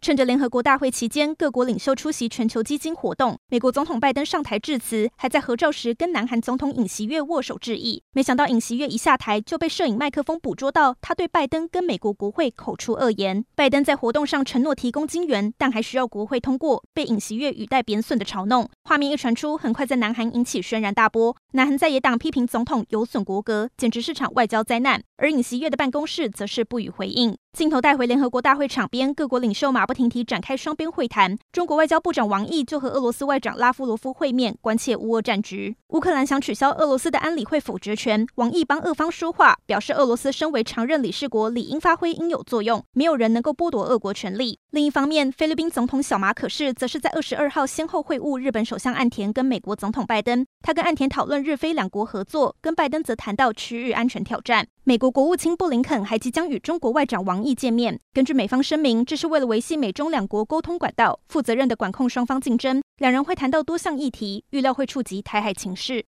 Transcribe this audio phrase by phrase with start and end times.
[0.00, 3.36] 趁着联合国大会期间，各国领袖出席全球基金活动。
[3.48, 8.02] 美国总统拜登上台致辞，还在合照时跟南韩总统尹锡悦握手致意。
[8.12, 13.44] 没想到尹锡悦一下台就被摄影麦克风捕捉到，他对拜登跟美国国会口出恶言。
[13.56, 18.68] 拜登在活动上承诺提供金援，但还需要国会通过，被尹锡悦语带贬损的嘲弄。
[18.84, 21.36] 画面一传出，很快在南韩引起轩然大波。
[21.52, 25.02] 南韩在野党批评总统有损国格，简直是场外交灾难。
[25.16, 27.36] 而尹锡悦的办公室则是不予回应。
[27.56, 31.36] 镜头带回联合国大会场边，各国领袖马不停蹄展开双边会谈。
[31.50, 35.74] 中国外交部长王毅就和俄罗斯外长拉夫罗夫会面，关切乌俄战局。
[35.88, 44.60] 乌克兰想取消俄罗斯的安理会否决权，王毅帮俄方说话，表示俄罗斯身为常任理事国，理应发挥应有作用，没有人能够剥夺俄国权利。
[44.70, 50.46] 另一方面，菲律宾总统小马可仕则是在二十二号先后会晤日本首相岸田跟美国总统拜登。
[50.62, 54.68] 他跟岸田讨论日菲两国合作，跟拜登则谈到区域安全挑战。
[54.88, 58.00] 美国国务卿布林肯还即将与中国外长王毅见面。
[58.14, 62.80] 根据美方声明，这是为了维系美中两国沟通管道，负责任的管控双方竞争。
[62.96, 65.96] 两人会谈到多项议题，预料会触及台海情势。